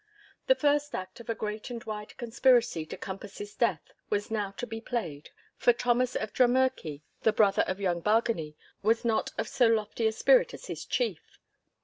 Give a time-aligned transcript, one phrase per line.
[0.47, 4.49] The first act of a great and wide conspiracy to compass his death was now
[4.49, 9.47] to be played, for Thomas of Drummurchie, the brother of young Bargany, was not of
[9.47, 11.37] so lofty a spirit as his chief.